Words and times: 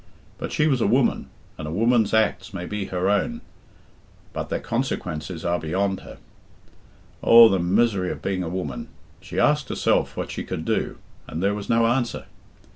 But 0.39 0.51
she 0.51 0.65
was 0.65 0.81
a 0.81 0.87
woman, 0.87 1.29
and 1.59 1.67
a 1.67 1.71
woman's 1.71 2.11
acts 2.11 2.55
may 2.55 2.65
be 2.65 2.85
her 2.85 3.07
own, 3.07 3.41
but 4.33 4.49
their 4.49 4.59
consequences 4.59 5.45
are 5.45 5.59
beyond 5.59 5.99
her. 5.99 6.17
Oh, 7.21 7.49
the 7.49 7.59
misery 7.59 8.09
of 8.09 8.19
being 8.19 8.41
a 8.41 8.49
woman! 8.49 8.87
She 9.19 9.39
asked 9.39 9.69
herself 9.69 10.17
what 10.17 10.31
she 10.31 10.43
could 10.43 10.65
do, 10.65 10.97
and 11.27 11.43
there 11.43 11.53
was 11.53 11.69
no 11.69 11.85
answer. 11.85 12.25